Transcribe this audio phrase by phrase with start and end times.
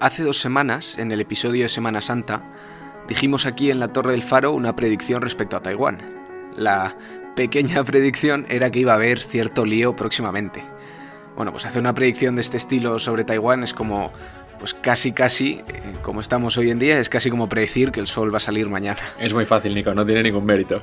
[0.00, 2.44] Hace dos semanas, en el episodio de Semana Santa,
[3.08, 5.98] dijimos aquí en la Torre del Faro una predicción respecto a Taiwán.
[6.56, 6.96] La
[7.34, 10.62] pequeña predicción era que iba a haber cierto lío próximamente.
[11.34, 14.12] Bueno, pues hacer una predicción de este estilo sobre Taiwán es como
[14.58, 18.06] pues casi casi, eh, como estamos hoy en día, es casi como predecir que el
[18.06, 19.00] sol va a salir mañana.
[19.18, 20.82] Es muy fácil, Nico, no tiene ningún mérito.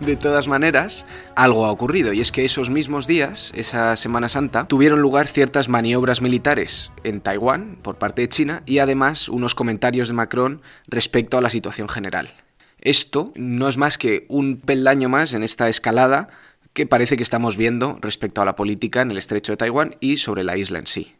[0.00, 4.66] de todas maneras, algo ha ocurrido, y es que esos mismos días, esa Semana Santa,
[4.66, 10.08] tuvieron lugar ciertas maniobras militares en Taiwán por parte de China y además unos comentarios
[10.08, 12.34] de Macron respecto a la situación general.
[12.78, 16.28] Esto no es más que un peldaño más en esta escalada
[16.74, 20.18] que parece que estamos viendo respecto a la política en el estrecho de Taiwán y
[20.18, 21.14] sobre la isla en sí.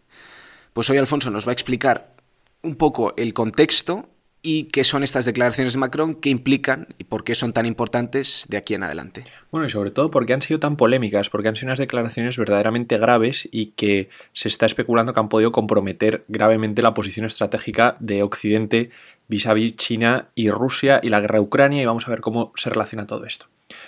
[0.75, 2.17] Pues hoy Alfonso nos va a explicar
[2.63, 4.09] un poco el contexto
[4.43, 8.47] y qué son estas declaraciones de Macron, qué implican y por qué son tan importantes
[8.49, 9.25] de aquí en adelante.
[9.53, 12.99] Bueno, y sobre todo porque han sido tan polémicas, porque han sido unas declaraciones verdaderamente
[12.99, 18.25] graves y que se está especulando que han podido comprometer gravemente la posición estratégica de
[18.25, 18.91] Occidente
[19.29, 22.21] vis a vis China y Rusia y la guerra de Ucrania y vamos a ver
[22.21, 23.47] cómo se relaciona todo esto.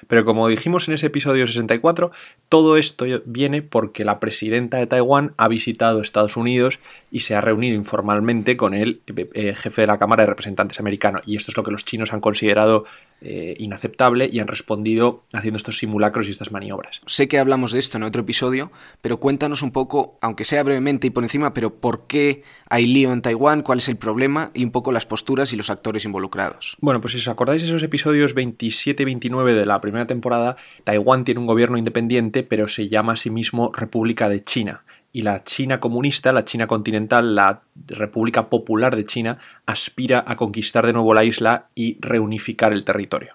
[0.08, 2.10] Pero como dijimos en ese episodio 64,
[2.48, 7.40] todo esto viene porque la presidenta de Taiwán ha visitado Estados Unidos y se ha
[7.40, 11.20] reunido informalmente con el eh, jefe de la Cámara de Representantes americano.
[11.26, 12.84] Y esto es lo que los chinos han considerado
[13.20, 17.00] eh, inaceptable y han respondido haciendo estos simulacros y estas maniobras.
[17.06, 21.06] Sé que hablamos de esto en otro episodio, pero cuéntanos un poco, aunque sea brevemente
[21.06, 24.64] y por encima, pero por qué hay lío en Taiwán, cuál es el problema y
[24.64, 26.76] un poco las posturas y los actores involucrados.
[26.80, 30.56] Bueno, pues si os acordáis de esos episodios 27 y 29 de la primera temporada,
[30.84, 34.84] Taiwán tiene un gobierno independiente, pero se llama a sí mismo República de China
[35.16, 40.84] y la China comunista, la China continental, la República Popular de China, aspira a conquistar
[40.84, 43.32] de nuevo la isla y reunificar el territorio.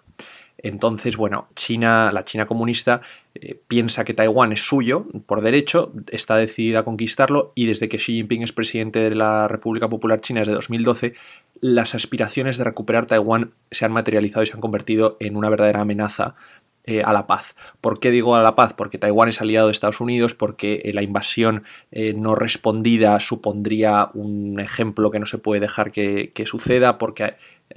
[0.59, 3.01] Entonces, bueno, China, la China comunista
[3.33, 7.97] eh, piensa que Taiwán es suyo por derecho, está decidida a conquistarlo y desde que
[7.97, 11.15] Xi Jinping es presidente de la República Popular China desde 2012,
[11.61, 15.81] las aspiraciones de recuperar Taiwán se han materializado y se han convertido en una verdadera
[15.81, 16.35] amenaza
[16.83, 17.55] eh, a la paz.
[17.79, 18.73] ¿Por qué digo a la paz?
[18.73, 24.09] Porque Taiwán es aliado de Estados Unidos, porque eh, la invasión eh, no respondida supondría
[24.15, 27.35] un ejemplo que no se puede dejar que, que suceda, porque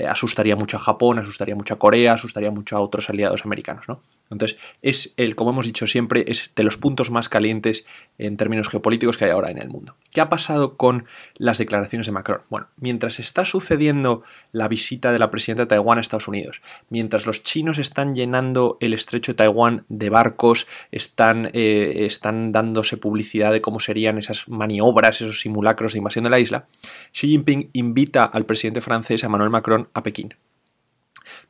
[0.09, 3.89] asustaría mucho a Japón, asustaría mucho a Corea, asustaría mucho a otros aliados americanos.
[3.89, 4.01] ¿no?
[4.31, 7.85] Entonces, es el, como hemos dicho siempre, es de los puntos más calientes
[8.19, 9.95] en términos geopolíticos que hay ahora en el mundo.
[10.13, 11.07] ¿Qué ha pasado con
[11.37, 12.41] las declaraciones de Macron?
[12.49, 14.23] Bueno, mientras está sucediendo
[14.53, 18.79] la visita de la presidenta de Taiwán a Estados Unidos, mientras los chinos están llenando
[18.81, 24.49] el estrecho de Taiwán de barcos, están, eh, están dándose publicidad de cómo serían esas
[24.49, 26.67] maniobras, esos simulacros de invasión de la isla,
[27.13, 30.35] Xi Jinping invita al presidente francés Emmanuel Macron a Pekín.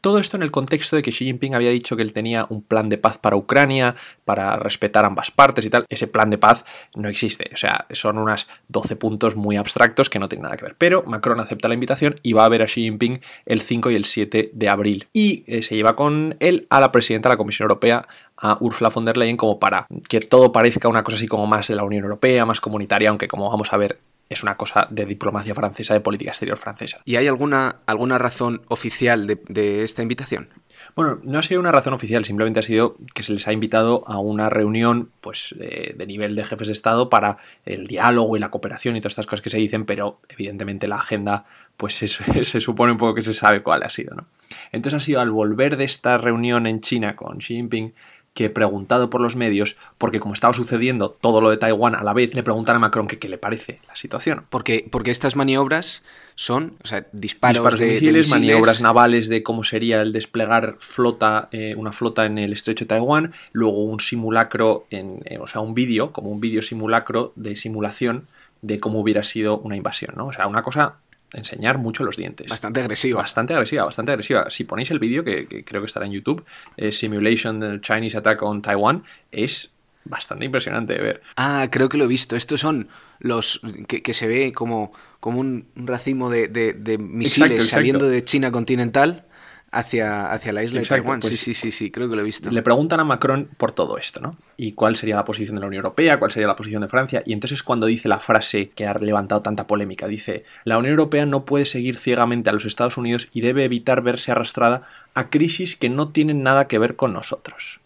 [0.00, 2.62] Todo esto en el contexto de que Xi Jinping había dicho que él tenía un
[2.62, 5.86] plan de paz para Ucrania, para respetar ambas partes y tal.
[5.88, 6.64] Ese plan de paz
[6.94, 7.50] no existe.
[7.52, 10.76] O sea, son unas 12 puntos muy abstractos que no tienen nada que ver.
[10.78, 13.94] Pero Macron acepta la invitación y va a ver a Xi Jinping el 5 y
[13.96, 15.08] el 7 de abril.
[15.12, 18.06] Y eh, se lleva con él a la presidenta de la Comisión Europea,
[18.36, 21.68] a Ursula von der Leyen, como para que todo parezca una cosa así como más
[21.68, 25.04] de la Unión Europea, más comunitaria, aunque como vamos a ver es una cosa de
[25.04, 27.00] diplomacia francesa, de política exterior francesa.
[27.04, 30.48] ¿Y hay alguna, alguna razón oficial de, esta invitación?
[30.96, 34.04] Bueno, no ha sido una razón oficial, simplemente ha sido que se les ha invitado
[34.06, 38.50] a una reunión pues, de, nivel de jefes de Estado para el diálogo y la
[38.50, 41.44] cooperación y todas estas cosas que se dicen, pero evidentemente la agenda
[41.76, 42.08] pues se,
[42.44, 44.14] se supone un poco que se sabe cuál ha sido.
[44.14, 44.26] ¿no?
[44.72, 47.94] Entonces ha sido al volver de esta reunión en China con Xi Jinping
[48.34, 52.12] que preguntado por los medios, porque como estaba sucediendo todo lo de Taiwán a la
[52.12, 54.44] vez, le preguntan a Macron que qué le parece la situación.
[54.50, 56.02] Porque, porque estas maniobras
[56.34, 61.76] son o sea, disparos, de, misiles, maniobras navales de cómo sería el desplegar flota, eh,
[61.76, 65.74] una flota en el estrecho de Taiwán, luego un simulacro, en, eh, o sea, un
[65.74, 68.26] vídeo, como un vídeo simulacro de simulación
[68.62, 70.26] de cómo hubiera sido una invasión, ¿no?
[70.26, 70.96] O sea, una cosa
[71.34, 72.48] enseñar mucho los dientes.
[72.48, 73.20] Bastante agresiva.
[73.20, 74.50] Bastante agresiva, bastante agresiva.
[74.50, 76.44] Si ponéis el vídeo, que, creo que estará en YouTube,
[76.76, 79.70] eh, Simulation Chinese Attack on Taiwan, es
[80.04, 81.22] bastante impresionante de ver.
[81.36, 82.36] Ah, creo que lo he visto.
[82.36, 82.88] Estos son
[83.18, 89.24] los que, se ve como, como un racimo de, misiles saliendo de China continental
[89.74, 91.20] hacia, hacia la isla de Taiwán.
[91.20, 92.50] Pues sí, sí, sí, sí, creo que lo he visto.
[92.50, 94.36] Le preguntan a Macron por todo esto, ¿no?
[94.56, 97.22] Y cuál sería la posición de la Unión Europea, cuál sería la posición de Francia.
[97.26, 101.26] Y entonces cuando dice la frase que ha levantado tanta polémica, dice, la Unión Europea
[101.26, 104.82] no puede seguir ciegamente a los Estados Unidos y debe evitar verse arrastrada
[105.14, 107.80] a crisis que no tienen nada que ver con nosotros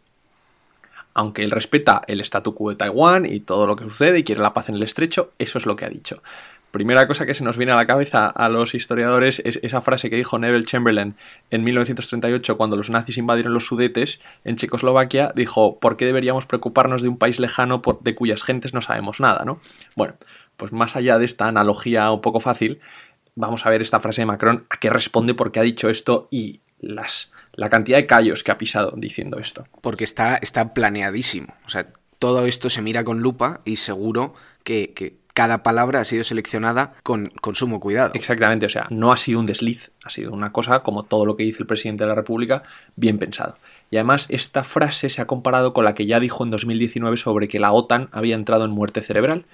[1.15, 4.41] aunque él respeta el statu quo de Taiwán y todo lo que sucede y quiere
[4.41, 6.23] la paz en el estrecho, eso es lo que ha dicho
[6.71, 10.11] primera cosa que se nos viene a la cabeza a los historiadores es esa frase
[10.11, 11.17] que dijo Neville Chamberlain
[11.51, 17.03] en 1938 cuando los nazis invadieron los Sudetes en Checoslovaquia, dijo, ¿por qué deberíamos preocuparnos
[17.03, 19.45] de un país lejano de cuyas gentes no sabemos nada?
[19.45, 19.61] ¿no?
[19.97, 20.15] Bueno,
[20.57, 22.81] pues más allá de esta analogía un poco fácil,
[23.35, 26.29] vamos a ver esta frase de Macron, a qué responde, por qué ha dicho esto
[26.31, 29.67] y las, la cantidad de callos que ha pisado diciendo esto.
[29.81, 31.55] Porque está, está planeadísimo.
[31.65, 31.89] O sea,
[32.19, 34.35] todo esto se mira con lupa y seguro
[34.65, 38.11] que cada palabra ha sido seleccionada con, con, sumo cuidado.
[38.15, 41.37] Exactamente, o sea, no ha sido un desliz, ha sido una cosa, como todo lo
[41.37, 42.65] que dice el presidente de la República,
[42.97, 43.55] bien pensado.
[43.89, 47.47] Y además, esta frase se ha comparado con la que ya dijo en 2019 sobre
[47.47, 49.45] que la OTAN había entrado en muerte cerebral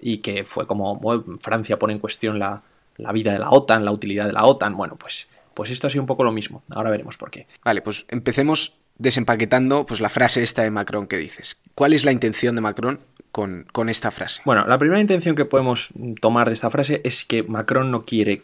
[0.00, 2.62] y que fue como bueno, Francia pone en cuestión la,
[2.96, 4.74] la vida de la OTAN, la utilidad de la OTAN.
[4.74, 6.62] Bueno, pues, pues esto ha sido un poco lo mismo.
[6.70, 7.48] Ahora veremos por qué.
[7.62, 11.58] Vale, pues empecemos desempaquetando pues, la frase esta de Macron que dices.
[11.74, 13.00] ¿Cuál es la intención de Macron
[13.34, 14.42] con, esta frase?
[14.44, 15.88] Bueno, la primera intención que podemos
[16.20, 18.42] tomar de esta frase es que Macron no quiere,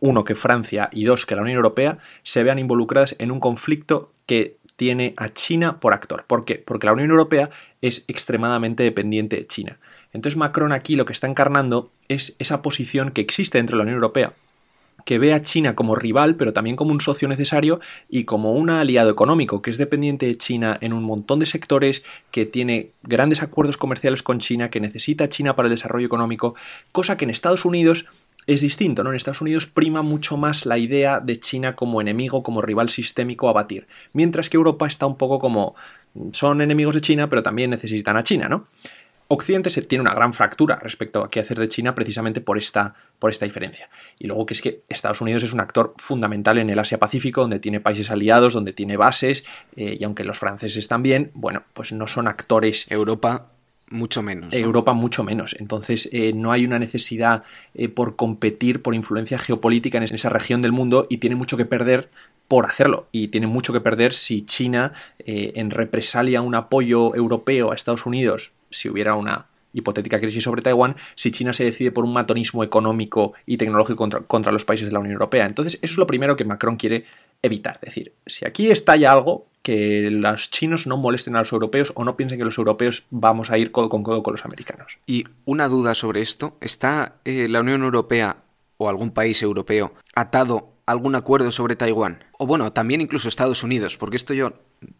[0.00, 4.10] uno, que Francia y dos, que la Unión Europea se vean involucradas en un conflicto
[4.24, 6.24] que tiene a China por actor.
[6.26, 6.54] ¿Por qué?
[6.54, 7.50] Porque la Unión Europea
[7.82, 9.78] es extremadamente dependiente de China.
[10.14, 13.82] Entonces Macron aquí lo que está encarnando es esa posición que existe dentro de la
[13.82, 14.32] Unión Europea
[15.04, 18.70] que ve a China como rival, pero también como un socio necesario y como un
[18.70, 23.42] aliado económico, que es dependiente de China en un montón de sectores, que tiene grandes
[23.42, 26.54] acuerdos comerciales con China, que necesita China para el desarrollo económico,
[26.92, 28.06] cosa que en Estados Unidos
[28.46, 29.10] es distinto, ¿no?
[29.10, 33.48] En Estados Unidos prima mucho más la idea de China como enemigo, como rival sistémico
[33.48, 35.74] a batir, mientras que Europa está un poco como
[36.32, 38.66] son enemigos de China, pero también necesitan a China, ¿no?
[39.32, 42.94] Occidente se tiene una gran fractura respecto a qué hacer de China precisamente por esta,
[43.20, 43.88] por esta diferencia.
[44.18, 47.60] Y luego que es que Estados Unidos es un actor fundamental en el Asia-Pacífico, donde
[47.60, 49.44] tiene países aliados, donde tiene bases,
[49.76, 52.90] eh, y aunque los franceses también, bueno, pues no son actores.
[52.90, 53.46] Europa
[53.90, 54.50] mucho menos.
[54.50, 54.58] ¿no?
[54.58, 55.54] Europa mucho menos.
[55.58, 57.42] Entonces eh, no hay una necesidad
[57.74, 61.66] eh, por competir por influencia geopolítica en esa región del mundo y tiene mucho que
[61.66, 62.08] perder
[62.48, 67.70] por hacerlo y tiene mucho que perder si China eh, en represalia un apoyo europeo
[67.70, 72.04] a Estados Unidos si hubiera una hipotética crisis sobre Taiwán si China se decide por
[72.04, 75.46] un matonismo económico y tecnológico contra, contra, los países de la Unión Europea.
[75.46, 77.04] Entonces, eso es lo primero que Macron quiere
[77.42, 77.76] evitar.
[77.76, 82.04] Es decir, si aquí estalla algo, que los chinos no molesten a los europeos o
[82.04, 84.98] no piensen que los europeos vamos a ir codo con codo con los americanos.
[85.06, 88.38] Y una duda sobre esto, ¿está eh, la Unión Europea
[88.78, 92.24] o algún país europeo atado algún acuerdo sobre Taiwán?
[92.38, 94.54] O bueno, también incluso Estados Unidos, porque esto yo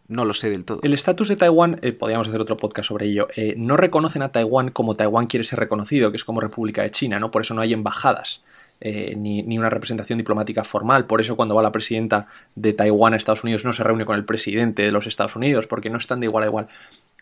[0.07, 0.79] no lo sé del todo.
[0.83, 4.31] El estatus de Taiwán, eh, podríamos hacer otro podcast sobre ello, eh, no reconocen a
[4.31, 7.31] Taiwán como Taiwán quiere ser reconocido, que es como República de China, ¿no?
[7.31, 8.43] Por eso no hay embajadas.
[8.83, 11.05] Eh, ni, ni, una representación diplomática formal.
[11.05, 12.25] Por eso cuando va la presidenta
[12.55, 15.67] de Taiwán a Estados Unidos no se reúne con el presidente de los Estados Unidos,
[15.67, 16.67] porque no están de igual a igual.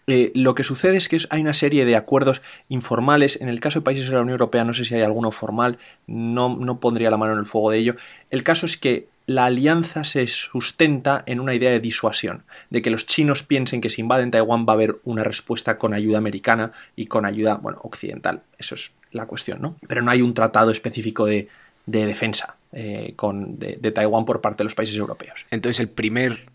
[0.09, 3.39] Eh, lo que sucede es que hay una serie de acuerdos informales.
[3.41, 5.77] En el caso de países de la Unión Europea no sé si hay alguno formal,
[6.07, 7.95] no, no pondría la mano en el fuego de ello.
[8.31, 12.41] El caso es que la alianza se sustenta en una idea de disuasión,
[12.71, 15.93] de que los chinos piensen que si invaden Taiwán va a haber una respuesta con
[15.93, 18.41] ayuda americana y con ayuda, bueno, occidental.
[18.57, 19.75] Eso es la cuestión, ¿no?
[19.87, 21.47] Pero no hay un tratado específico de,
[21.85, 25.45] de defensa eh, con, de, de, Taiwán por parte de los países europeos.
[25.51, 26.49] Entonces, el primer,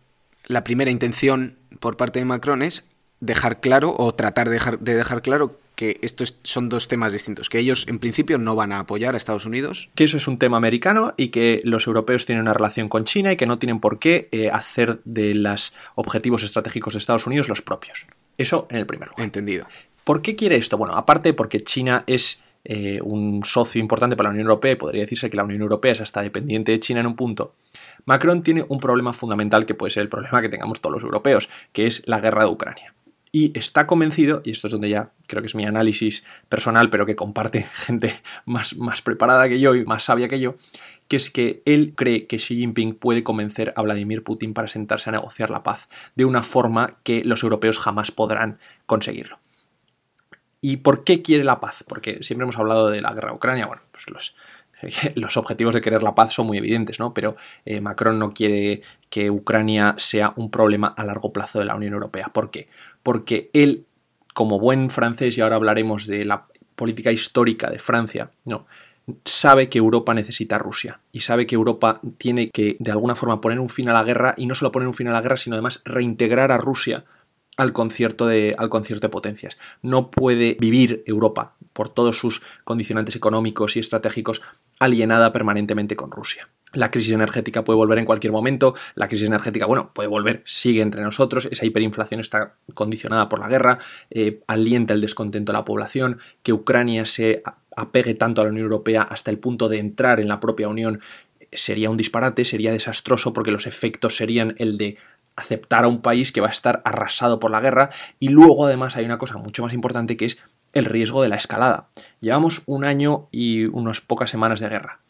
[0.47, 2.85] la primera intención por parte de Macron es
[3.21, 7.49] dejar claro o tratar de dejar, de dejar claro que estos son dos temas distintos,
[7.49, 9.91] que ellos en principio no van a apoyar a Estados Unidos.
[9.95, 13.33] Que eso es un tema americano y que los europeos tienen una relación con China
[13.33, 17.49] y que no tienen por qué eh, hacer de los objetivos estratégicos de Estados Unidos
[17.49, 18.07] los propios.
[18.39, 19.25] Eso en el primer lugar.
[19.25, 19.67] Entendido.
[20.05, 20.79] ¿Por qué quiere esto?
[20.79, 25.03] Bueno, aparte porque China es eh, un socio importante para la Unión Europea y podría
[25.03, 27.55] decirse que la Unión Europea es hasta dependiente de China en un punto.
[28.05, 31.49] Macron tiene un problema fundamental que puede ser el problema que tengamos todos los europeos,
[31.73, 32.94] que es la guerra de Ucrania
[33.34, 37.05] y está convencido, y esto es donde ya creo que es mi análisis personal, pero
[37.05, 38.14] que comparte gente
[38.44, 40.55] más, más preparada que yo y más sabia que yo,
[41.08, 45.10] que es que él cree que Xi Jinping puede convencer a Vladimir Putin para sentarse
[45.10, 49.41] a negociar la paz de una forma que los europeos jamás podrán conseguirlo.
[50.60, 51.84] ¿Y por qué quiere la paz?
[51.88, 54.36] Porque siempre hemos hablado de la guerra de Ucrania, bueno, pues los,
[55.14, 57.14] los objetivos de querer la paz son muy evidentes, ¿no?
[57.14, 61.74] Pero eh, Macron no quiere que Ucrania sea un problema a largo plazo de la
[61.74, 62.31] Unión Europea.
[62.32, 62.69] ¿Por qué?
[63.03, 63.86] Porque él,
[64.32, 68.67] como buen francés, y ahora hablaremos de la política histórica de Francia, no,
[69.24, 73.41] sabe que Europa necesita a Rusia y sabe que Europa tiene que de alguna forma
[73.41, 75.36] poner un fin a la guerra y no solo poner un fin a la guerra,
[75.36, 77.05] sino además reintegrar a Rusia
[77.56, 79.58] al concierto de, al concierto de potencias.
[79.82, 84.43] No puede vivir Europa, por todos sus condicionantes económicos y estratégicos,
[84.79, 86.49] alienada permanentemente con Rusia.
[86.73, 90.83] La crisis energética puede volver en cualquier momento, la crisis energética, bueno, puede volver, sigue
[90.83, 93.79] entre nosotros, esa hiperinflación está condicionada por la guerra,
[94.11, 97.43] eh, alienta el descontento de la población, que Ucrania se
[97.77, 101.01] apegue tanto a la Unión Europea hasta el punto de entrar en la propia Unión
[101.55, 104.97] sería un disparate, sería desastroso porque los efectos serían el de
[105.37, 107.91] aceptar a un país que va a estar arrasado por la guerra
[108.21, 110.39] y luego además hay una cosa mucho más importante que es
[110.75, 111.89] el riesgo de la escalada.
[112.21, 115.01] Llevamos un año y unas pocas semanas de guerra,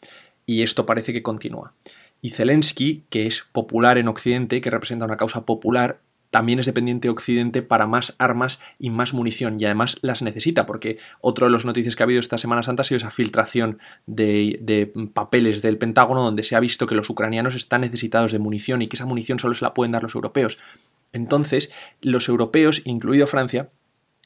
[0.45, 1.73] y esto parece que continúa.
[2.21, 5.99] Y Zelensky, que es popular en Occidente, que representa una causa popular,
[6.31, 10.65] también es dependiente de Occidente para más armas y más munición, y además las necesita,
[10.65, 13.79] porque otro de los noticias que ha habido esta Semana Santa ha sido esa filtración
[14.05, 18.39] de, de, papeles del Pentágono donde se ha visto que los ucranianos están necesitados de
[18.39, 20.57] munición y que esa munición solo se la pueden dar los europeos.
[21.13, 23.69] Entonces, los europeos, incluido Francia,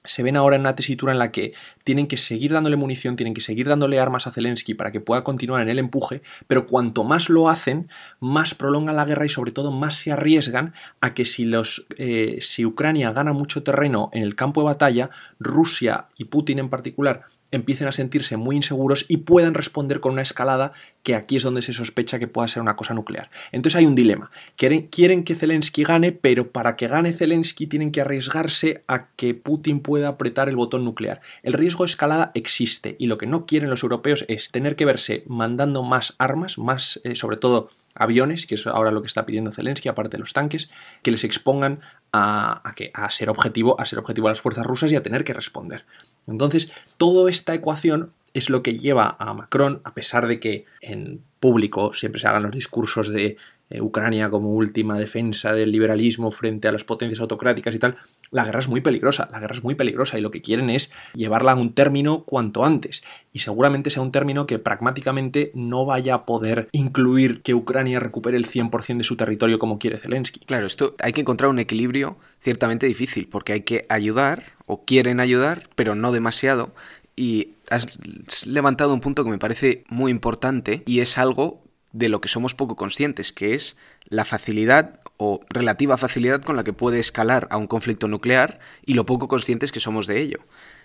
[0.04, 1.54] se ven ahora en una tesitura en la que
[1.84, 5.24] tienen que seguir dándole munición, tienen que seguir dándole armas a Zelensky para que pueda
[5.24, 7.90] continuar en el empuje, pero cuanto más lo hacen,
[8.20, 12.38] más prolongan la guerra y sobre todo más se arriesgan a que si, los, eh,
[12.42, 17.26] si Ucrania gana mucho terreno en el campo de batalla, Rusia y Putin en particular
[17.52, 20.72] empiecen a sentirse muy inseguros y puedan responder con una escalada
[21.04, 23.30] que aquí es donde se sospecha que pueda ser una cosa nuclear.
[23.52, 24.32] Entonces hay un dilema.
[24.56, 29.34] Quieren, quieren, que Zelensky gane, pero para que gane Zelensky tienen que arriesgarse a que
[29.34, 31.22] Putin pueda apretar el botón nuclear.
[31.44, 34.86] El riesgo de escalada existe y lo que no quieren los europeos es tener que
[34.86, 39.26] verse mandando más armas, más eh, sobre todo aviones, que es ahora lo que está
[39.26, 40.70] pidiendo Zelensky, aparte de los tanques,
[41.04, 44.92] que les expongan a, a, a ser objetivo, a ser objetivo a las fuerzas rusas
[44.92, 45.86] y a tener que responder.
[46.26, 51.22] Entonces, toda esta ecuación es lo que lleva a Macron, a pesar de que en
[51.40, 53.38] público siempre se hagan los discursos de
[53.70, 57.98] eh, Ucrania como última defensa del liberalismo frente a las potencias autocráticas y tal,
[58.32, 60.92] la guerra es muy peligrosa, la guerra es muy peligrosa y lo que quieren es
[61.14, 63.04] llevarla a un término cuanto antes.
[63.32, 68.38] Y seguramente sea un término que pragmáticamente no vaya a poder incluir que Ucrania recupere
[68.38, 70.40] el 100% de su territorio como quiere Zelensky.
[70.42, 75.20] Claro, esto hay que encontrar un equilibrio ciertamente difícil porque hay que ayudar o quieren
[75.20, 76.74] ayudar, pero no demasiado.
[77.16, 81.62] Y has levantado un punto que me parece muy importante y es algo
[81.92, 83.78] de lo que somos poco conscientes, que es
[84.08, 88.94] la facilidad o relativa facilidad con la que puede escalar a un conflicto nuclear y
[88.94, 90.40] lo poco conscientes que somos de ello.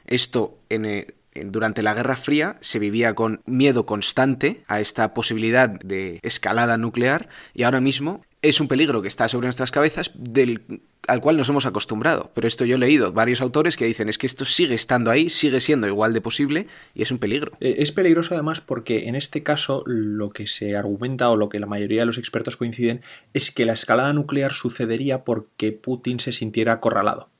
[0.06, 6.20] Esto eh, durante la Guerra Fría se vivía con miedo constante a esta posibilidad de
[6.22, 11.20] escalada nuclear y ahora mismo es un peligro que está sobre nuestras cabezas del, al
[11.20, 12.30] cual nos hemos acostumbrado.
[12.34, 15.30] Pero esto yo he leído varios autores que dicen es que esto sigue estando ahí,
[15.30, 17.52] sigue siendo igual de posible y es un peligro.
[17.60, 21.58] Eh, es peligroso además porque en este caso lo que se argumenta o lo que
[21.58, 23.00] la mayoría de los expertos coinciden
[23.32, 27.30] es que la escalada nuclear sucedería porque Putin se sintiera acorralado.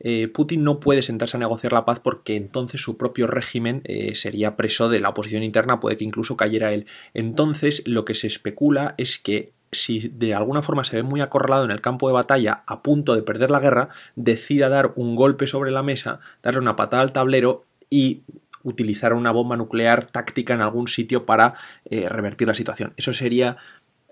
[0.00, 4.14] Eh, Putin no puede sentarse a negociar la paz porque entonces su propio régimen eh,
[4.14, 6.86] sería preso de la oposición interna, puede que incluso cayera él.
[7.14, 11.64] Entonces lo que se especula es que si de alguna forma se ve muy acorralado
[11.64, 15.46] en el campo de batalla a punto de perder la guerra, decida dar un golpe
[15.46, 18.22] sobre la mesa, darle una patada al tablero y
[18.62, 22.92] utilizar una bomba nuclear táctica en algún sitio para eh, revertir la situación.
[22.96, 23.56] Eso sería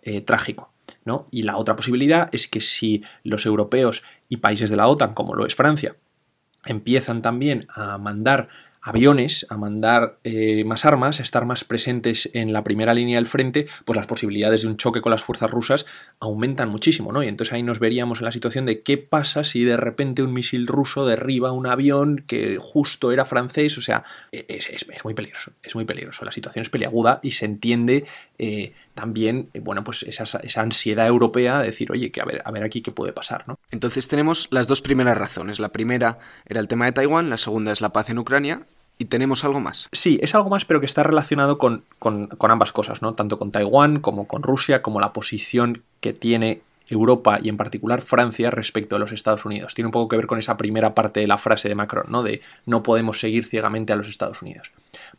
[0.02, 0.72] eh, trágico.
[1.04, 1.26] ¿no?
[1.30, 5.34] Y la otra posibilidad es que si los europeos y países de la OTAN, como
[5.34, 5.96] lo es Francia,
[6.64, 8.48] empiezan también a mandar
[8.86, 13.26] aviones, a mandar eh, más armas, a estar más presentes en la primera línea del
[13.26, 15.86] frente, pues las posibilidades de un choque con las fuerzas rusas
[16.20, 17.24] aumentan muchísimo, ¿no?
[17.24, 20.32] Y entonces ahí nos veríamos en la situación de qué pasa si de repente un
[20.32, 25.50] misil ruso derriba un avión que justo era francés, o sea, e-, es, muy peligroso,
[25.64, 28.04] es muy peligroso, la situación es peliaguda y se entiende
[28.38, 32.40] eh, también, eh, bueno, pues esa, esa, ansiedad europea de decir, oye, que a ver,
[32.44, 33.58] a ver aquí qué puede pasar, ¿no?
[33.72, 37.72] Entonces tenemos las dos primeras razones, la primera era el tema de Taiwán, la segunda
[37.72, 38.64] es la paz en Ucrania
[38.98, 39.88] ¿Y tenemos algo más?
[39.92, 43.12] Sí, es algo más, pero que está relacionado con, con, ambas cosas, ¿no?
[43.12, 48.00] Tanto con Taiwán como con Rusia, como la posición que tiene Europa y en particular
[48.00, 49.74] Francia respecto a los Estados Unidos.
[49.74, 52.22] Tiene un poco que ver con esa primera parte de la frase de Macron, ¿no?
[52.22, 54.70] De no podemos seguir ciegamente a los Estados Unidos.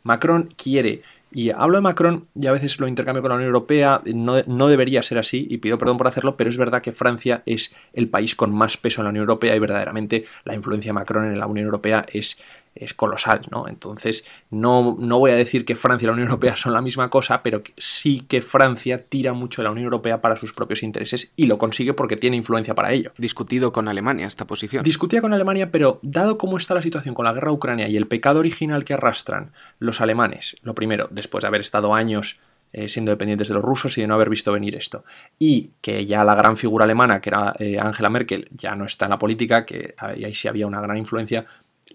[0.02, 4.00] Macron quiere, y hablo de Macron y a veces lo intercambio con la Unión Europea,
[4.06, 7.42] no, no, debería ser así y pido perdón por hacerlo, pero es verdad que Francia
[7.46, 10.94] es el país con más peso en la Unión Europea y verdaderamente la influencia de
[10.94, 12.38] Macron en la Unión Europea es
[12.80, 13.68] es colosal, ¿no?
[13.68, 17.10] Entonces, no, no voy a decir que Francia y la Unión Europea son la misma
[17.10, 21.32] cosa, pero sí que Francia tira mucho de la Unión Europea para sus propios intereses
[21.36, 23.12] y lo consigue porque tiene influencia para ello.
[23.18, 24.82] Discutido con Alemania esta posición.
[24.82, 28.06] Discutía con Alemania, pero dado cómo está la situación con la guerra Ucrania y el
[28.06, 33.10] pecado original que arrastran los alemanes, lo primero, después de haber estado años eh, siendo
[33.10, 35.02] dependientes de los rusos y de no haber visto venir esto.
[35.38, 39.06] Y que ya la gran figura alemana, que era eh, Angela Merkel, ya no está
[39.06, 41.46] en la política, que ahí sí había una gran influencia,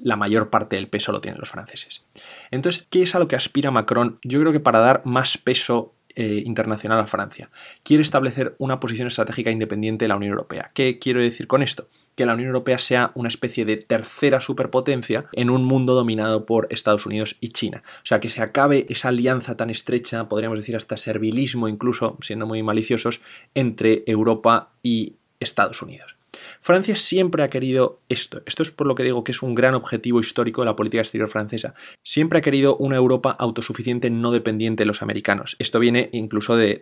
[0.01, 2.03] la mayor parte del peso lo tienen los franceses.
[2.51, 4.19] Entonces, ¿qué es a lo que aspira Macron?
[4.23, 7.49] Yo creo que para dar más peso eh, internacional a Francia.
[7.81, 10.69] Quiere establecer una posición estratégica independiente de la Unión Europea.
[10.75, 11.87] ¿Qué quiero decir con esto?
[12.15, 16.67] Que la Unión Europea sea una especie de tercera superpotencia en un mundo dominado por
[16.69, 17.81] Estados Unidos y China.
[18.03, 22.45] O sea, que se acabe esa alianza tan estrecha, podríamos decir hasta servilismo incluso, siendo
[22.45, 23.21] muy maliciosos,
[23.55, 26.15] entre Europa y Estados Unidos.
[26.61, 28.41] Francia siempre ha querido esto.
[28.45, 31.01] Esto es por lo que digo que es un gran objetivo histórico de la política
[31.01, 31.73] exterior francesa.
[32.03, 35.55] Siempre ha querido una Europa autosuficiente, no dependiente de los americanos.
[35.59, 36.81] Esto viene incluso de,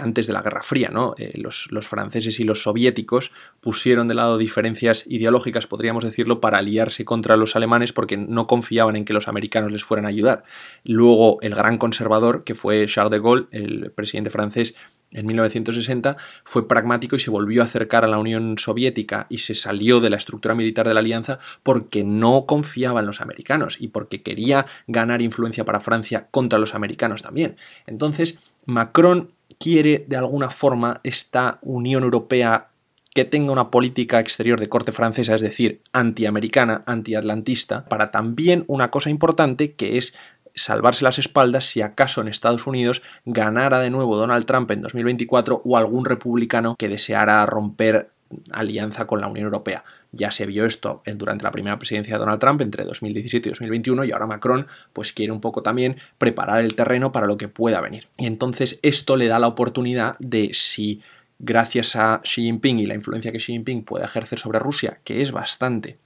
[0.00, 1.14] antes de la Guerra Fría, ¿no?
[1.18, 6.58] Eh, los, los franceses y los soviéticos pusieron de lado diferencias ideológicas, podríamos decirlo, para
[6.58, 10.44] aliarse contra los alemanes porque no confiaban en que los americanos les fueran a ayudar.
[10.84, 14.74] Luego, el gran conservador, que fue Charles de Gaulle, el presidente francés,
[15.14, 19.54] en 1960 fue pragmático y se volvió a acercar a la Unión Soviética y se
[19.54, 23.88] salió de la estructura militar de la alianza porque no confiaba en los americanos y
[23.88, 27.56] porque quería ganar influencia para Francia contra los americanos también.
[27.86, 32.68] Entonces, Macron quiere de alguna forma esta Unión Europea
[33.14, 38.90] que tenga una política exterior de corte francesa, es decir, antiamericana, antiatlantista, para también una
[38.90, 40.14] cosa importante que es
[40.54, 45.62] salvarse las espaldas si acaso en Estados Unidos ganara de nuevo Donald Trump en 2024
[45.64, 48.10] o algún republicano que deseara romper
[48.52, 49.84] alianza con la Unión Europea.
[50.12, 54.04] Ya se vio esto durante la primera presidencia de Donald Trump entre 2017 y 2021
[54.04, 57.80] y ahora Macron pues quiere un poco también preparar el terreno para lo que pueda
[57.80, 58.08] venir.
[58.16, 61.00] Y entonces esto le da la oportunidad de si
[61.38, 65.20] gracias a Xi Jinping y la influencia que Xi Jinping puede ejercer sobre Rusia, que
[65.20, 65.98] es bastante,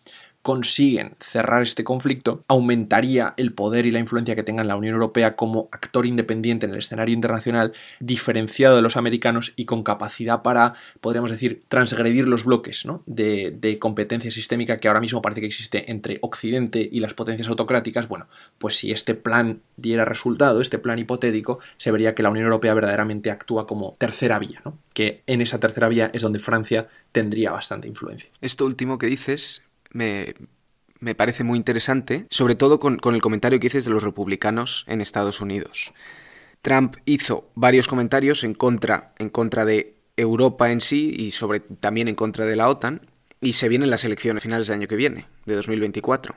[0.42, 5.36] consiguen cerrar este conflicto, aumentaría el poder y la influencia que tenga la Unión Europea
[5.36, 10.74] como actor independiente en el escenario internacional, diferenciado de los americanos y con capacidad para,
[11.00, 16.18] podríamos decir, transgredir los bloques de, competencia sistémica que ahora mismo parece que existe entre
[16.22, 18.08] Occidente y las potencias autocráticas.
[18.08, 18.26] Bueno,
[18.58, 22.74] pues si este plan diera resultado, este plan hipotético, se vería que la Unión Europea
[22.74, 24.62] verdaderamente actúa como tercera vía,
[24.94, 28.30] que en esa tercera vía es donde Francia tendría bastante influencia.
[28.40, 30.34] Esto último que dices me,
[31.16, 35.40] parece muy interesante, sobre todo con, el comentario que dices de los republicanos en Estados
[35.40, 35.92] Unidos.
[36.62, 42.08] Trump hizo varios comentarios en contra, en contra de Europa en sí y sobre, también
[42.08, 43.02] en contra de la OTAN,
[43.40, 46.34] y se vienen las elecciones finales del año que viene, de 2024.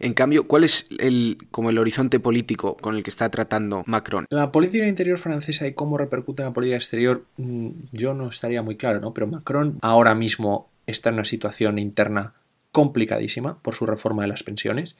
[0.00, 4.26] En cambio, ¿cuál es el, como el horizonte político con el que está tratando Macron?
[4.30, 8.62] La política interior francesa y cómo repercute en la política exterior, mm, yo no estaría
[8.62, 9.12] muy claro, ¿no?
[9.12, 12.34] Pero Macron ahora mismo está en una situación interna
[12.72, 14.96] complicadísima por su reforma de las pensiones,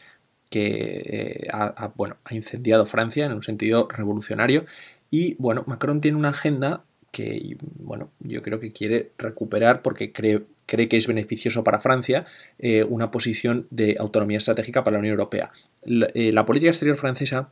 [0.50, 4.66] que eh, ha, bueno, ha incendiado Francia en un sentido revolucionario.
[5.10, 10.44] Y bueno, Macron tiene una agenda que bueno, yo creo que quiere recuperar porque cree,
[10.66, 12.24] cree que es beneficioso para Francia
[12.58, 15.50] eh, una posición de autonomía estratégica para la Unión Europea.
[15.84, 17.50] Eh, la política exterior francesa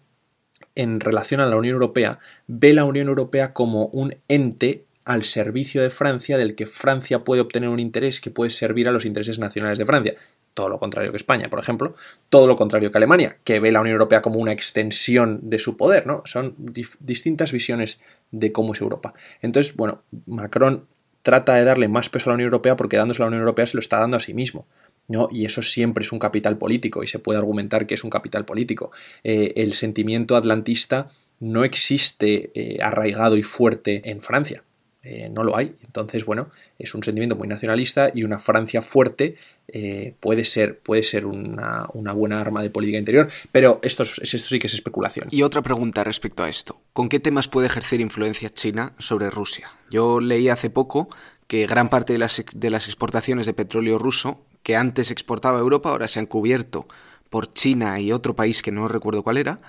[0.75, 5.83] en relación a la Unión Europea ve la Unión Europea como un ente al servicio
[5.83, 9.39] de Francia del que Francia puede obtener un interés que puede servir a los intereses
[9.39, 10.15] nacionales de Francia.
[10.53, 11.97] Todo lo contrario que España, por ejemplo.
[12.29, 15.79] Todo lo contrario que Alemania, que ve la Unión Europea como una extensión de su
[15.79, 16.21] poder, ¿no?
[16.27, 16.55] Son
[17.01, 18.01] distintas visiones
[18.33, 19.15] de cómo es Europa.
[19.41, 20.87] Entonces, bueno, Macron
[21.23, 23.67] trata de darle más peso a la Unión Europea porque dándose a la Unión Europea
[23.67, 24.67] se lo está dando a sí mismo.
[25.07, 25.29] ¿no?
[25.33, 28.45] Y eso siempre es un capital político y se puede argumentar que es un capital
[28.45, 28.93] político.
[29.25, 34.65] Eh, el sentimiento atlantista no existe eh, arraigado y fuerte en Francia.
[35.11, 35.75] Eh, no lo hay.
[35.87, 41.03] Entonces, bueno, es un sentimiento muy nacionalista y una Francia fuerte eh, puede ser, puede
[41.03, 45.29] ser una, buena arma de política interior, pero esto, es, esto sí que es especulación.
[45.31, 46.83] Y otra pregunta respecto a esto.
[46.93, 49.71] ¿Con qué temas puede ejercer influencia China sobre Rusia?
[49.91, 51.09] Yo leí hace poco
[51.47, 55.63] que gran parte de las, de las exportaciones de petróleo ruso que antes exportaba a
[55.63, 56.87] Europa ahora se han cubierto
[57.31, 59.63] por China y otro país que no recuerdo cuál era,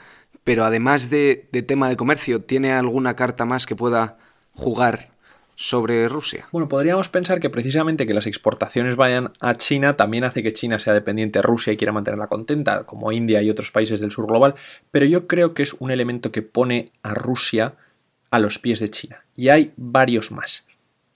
[0.43, 4.17] pero además de, de tema de comercio, ¿tiene alguna carta más que pueda
[4.53, 5.17] jugar
[5.59, 6.47] sobre Rusia?
[6.53, 10.79] Bueno, podríamos pensar que precisamente que las exportaciones vayan a China también hace que China
[10.79, 14.25] sea dependiente de Rusia y quiera mantenerla contenta, como India y otros países del sur
[14.25, 14.55] global,
[14.89, 17.75] pero yo creo que es un elemento que pone a Rusia
[18.31, 19.25] a los pies de China.
[19.35, 20.63] Y hay varios más.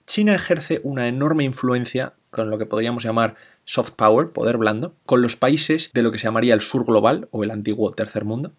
[0.04, 5.22] China ejerce una enorme influencia con lo que podríamos llamar soft power, poder blando, con
[5.22, 8.52] los países de lo que se llamaría el sur global o el antiguo tercer mundo,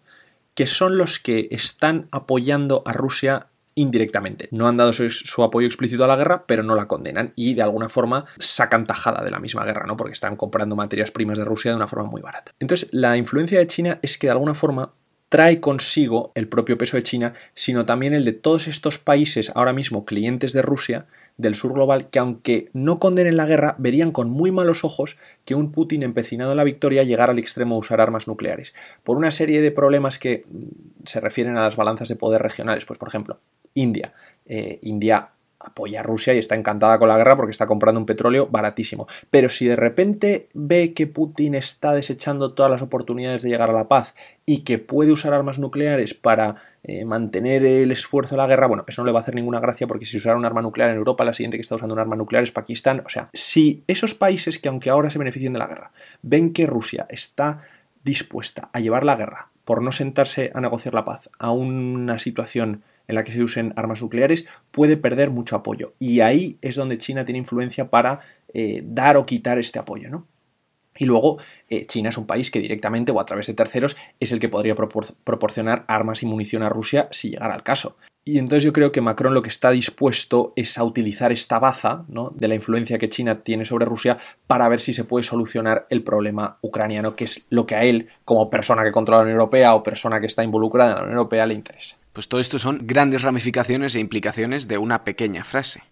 [0.56, 4.48] que son los que están apoyando a Rusia indirectamente.
[4.50, 7.62] No han dado su, apoyo explícito a la guerra, pero no la condenan y de
[7.62, 9.96] alguna forma sacan tajada de la misma guerra, ¿no?
[9.96, 12.52] Porque están comprando materias primas de Rusia de una forma muy barata.
[12.58, 14.94] Entonces, la influencia de China es que de alguna forma
[15.28, 19.72] trae consigo el propio peso de China, sino también el de todos estos países ahora
[19.72, 24.30] mismo clientes de Rusia del sur global que aunque no condenen la guerra, verían con
[24.30, 28.00] muy malos ojos que un Putin empecinado en la victoria llegara al extremo a usar
[28.00, 32.16] armas nucleares, por una serie de problemas que mm, se refieren a las balanzas de
[32.16, 33.40] poder regionales, pues por ejemplo,
[33.76, 34.12] India.
[34.44, 35.30] Eh, India
[35.66, 39.06] apoya a Rusia y está encantada con la guerra porque está comprando un petróleo baratísimo.
[39.30, 43.72] Pero si de repente ve que Putin está desechando todas las oportunidades de llegar a
[43.72, 48.46] la paz y que puede usar armas nucleares para eh, mantener el esfuerzo de la
[48.46, 50.62] guerra, bueno, eso no le va a hacer ninguna gracia porque si usara un arma
[50.62, 53.02] nuclear en Europa, la siguiente que está usando un arma nuclear es Pakistán.
[53.04, 55.90] O sea, si esos países que aunque ahora se beneficien de la guerra,
[56.22, 57.60] ven que Rusia está
[58.04, 62.84] dispuesta a llevar la guerra por no sentarse a negociar la paz a una situación
[63.08, 65.94] en la que se usen armas nucleares, puede perder mucho apoyo.
[65.98, 68.20] Y ahí es donde China tiene influencia para
[68.52, 70.26] eh, dar o quitar este apoyo, ¿no?
[70.98, 71.38] Y luego,
[71.68, 74.48] eh, China es un país que directamente o a través de terceros es el que
[74.48, 77.96] podría proporcionar armas y munición a Rusia si llegara al caso.
[78.28, 82.04] Y entonces yo creo que Macron lo que está dispuesto es a utilizar esta baza
[82.08, 82.32] ¿no?
[82.34, 86.02] de la influencia que China tiene sobre Rusia para ver si se puede solucionar el
[86.02, 89.76] problema ucraniano, que es lo que a él, como persona que controla la Unión Europea
[89.76, 91.98] o persona que está involucrada en la Unión Europea, le interesa.
[92.12, 95.84] Pues todo esto son grandes ramificaciones e implicaciones de una pequeña frase.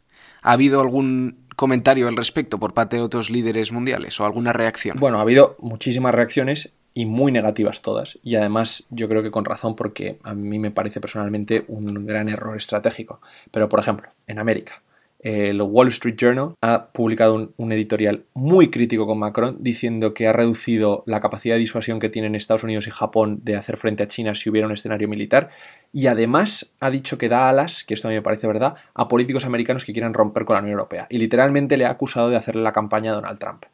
[0.43, 4.99] ¿Ha habido algún comentario al respecto por parte de otros líderes mundiales o alguna reacción?
[4.99, 8.19] Bueno, ha habido muchísimas reacciones y muy negativas todas.
[8.23, 12.29] Y además yo creo que con razón porque a mí me parece personalmente un gran
[12.29, 13.21] error estratégico.
[13.51, 14.83] Pero por ejemplo, en América,
[15.25, 20.35] el Wall Street Journal ha publicado un, editorial muy crítico con Macron diciendo que ha
[20.35, 24.09] reducido la capacidad de disuasión que tienen Estados Unidos y Japón de hacer frente a
[24.09, 25.49] China si hubiera un escenario militar
[25.93, 29.09] y además ha dicho que da alas, que esto a mí me parece verdad, a
[29.09, 32.37] políticos americanos que quieran romper con la Unión Europea y literalmente le ha acusado de
[32.37, 33.65] hacerle la campaña a Donald Trump.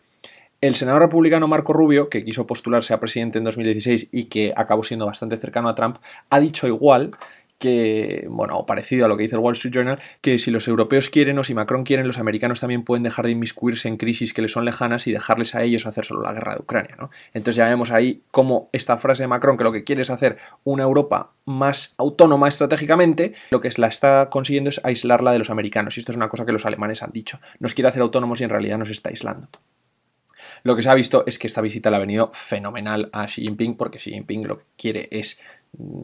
[0.62, 4.84] El senador republicano Marco Rubio, que quiso postularse a presidente en 2016 y que acabó
[4.84, 5.96] siendo bastante cercano a Trump,
[6.28, 7.12] ha dicho igual
[7.58, 11.08] que, bueno, parecido a lo que dice el Wall Street Journal, que si los europeos
[11.08, 14.42] quieren o si Macron quieren, los americanos también pueden dejar de inmiscuirse en crisis que
[14.42, 16.96] les son lejanas y dejarles a ellos hacer solo la guerra de Ucrania.
[17.32, 20.36] Entonces ya vemos ahí cómo esta frase de Macron, que lo que quiere es hacer
[20.64, 25.96] una Europa más autónoma estratégicamente, lo que la está consiguiendo es aislarla de los americanos.
[25.96, 27.40] Y esto es una cosa que los alemanes han dicho.
[27.60, 29.48] Nos quiere hacer autónomos y en realidad nos está aislando.
[30.62, 33.42] Lo que se ha visto es que esta visita le ha venido fenomenal a Xi
[33.42, 35.38] Jinping, porque Xi Jinping lo que quiere es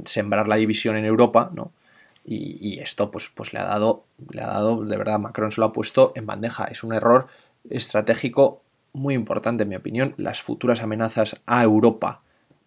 [0.05, 1.73] sembrar la división en Europa, ¿no?
[2.29, 5.67] Y, esto pues, pues le ha dado, le ha dado, de verdad, Macron se lo
[5.69, 6.65] ha puesto en bandeja.
[6.65, 7.29] Es un error
[7.71, 10.13] estratégico muy importante, en mi opinión.
[10.17, 12.23] Las futuras amenazas a Europa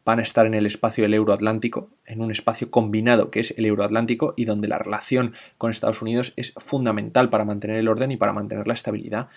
[0.05, 3.65] van a estar en el espacio del euroatlántico, en un espacio combinado que es el
[3.65, 8.17] euroatlántico y donde la relación con Estados Unidos es fundamental para mantener el orden y
[8.17, 9.27] para mantener la estabilidad.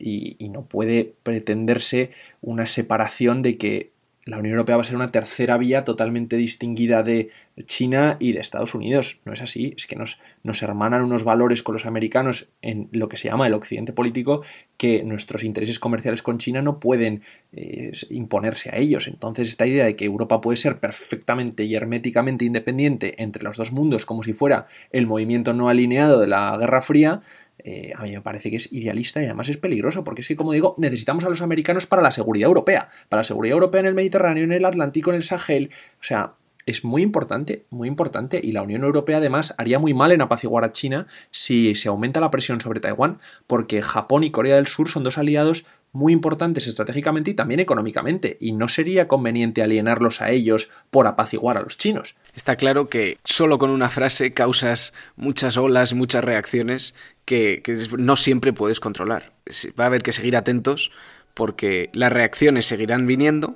[0.00, 2.10] Y no puede pretenderse
[2.40, 3.92] una separación de que
[4.30, 7.30] la Unión Europea va a ser una tercera vía totalmente distinguida de
[7.64, 9.18] China y de Estados Unidos.
[9.24, 13.08] No es así, es que nos, nos hermanan unos valores con los americanos en lo
[13.08, 14.42] que se llama el occidente político
[14.76, 19.08] que nuestros intereses comerciales con China no pueden eh, imponerse a ellos.
[19.08, 23.72] Entonces esta idea de que Europa puede ser perfectamente y herméticamente independiente entre los dos
[23.72, 27.22] mundos como si fuera el movimiento no alineado de la Guerra Fría,
[27.64, 30.36] eh, a mí me parece que es idealista y además es peligroso, porque es que,
[30.36, 33.86] como digo, necesitamos a los americanos para la seguridad europea, para la seguridad europea en
[33.86, 35.70] el Mediterráneo, en el Atlántico, en el Sahel.
[36.00, 36.34] O sea,
[36.66, 40.64] es muy importante, muy importante, y la Unión Europea además haría muy mal en apaciguar
[40.64, 44.88] a China si se aumenta la presión sobre Taiwán, porque Japón y Corea del Sur
[44.88, 50.30] son dos aliados muy importantes estratégicamente y también económicamente, y no sería conveniente alienarlos a
[50.30, 52.14] ellos por apaciguar a los chinos.
[52.36, 56.94] Está claro que solo con una frase causas muchas olas, muchas reacciones
[57.30, 57.62] que,
[57.96, 59.32] no siempre puedes controlar.
[59.78, 60.90] Va a haber que seguir atentos
[61.32, 63.54] porque las reacciones seguirán viniendo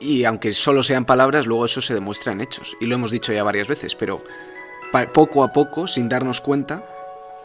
[0.00, 2.74] y aunque solo sean palabras, luego eso se demuestra en hechos.
[2.80, 4.24] Y lo hemos dicho ya varias veces, pero
[5.12, 6.82] poco a poco, sin darnos cuenta,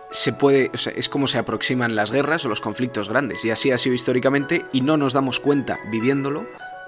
[0.10, 3.44] se puede, es como se aproximan las guerras o los conflictos grandes.
[3.44, 6.48] Y así ha sido históricamente y no nos damos cuenta viviéndolo,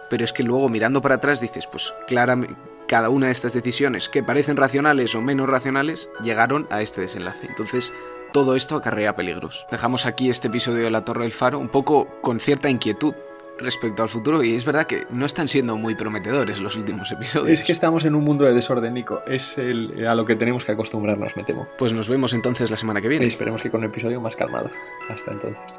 [0.10, 2.56] pero es que luego mirando para atrás dices, pues claramente
[2.88, 7.46] cada una de estas decisiones que parecen racionales o menos racionales llegaron a este desenlace.
[7.46, 7.94] Entonces,
[8.32, 9.66] todo esto acarrea peligros.
[9.72, 13.14] Dejamos aquí este episodio de La Torre del Faro un poco con cierta inquietud
[13.60, 17.60] respecto al futuro y es verdad que no están siendo muy prometedores los últimos episodios.
[17.60, 19.22] Es que estamos en un mundo de desorden, Nico.
[19.28, 21.68] Es el, a lo que tenemos que acostumbrarnos, me temo.
[21.78, 23.26] Pues nos vemos entonces la semana que viene.
[23.26, 24.70] Y esperemos que con un episodio más calmado.
[25.10, 25.79] Hasta entonces.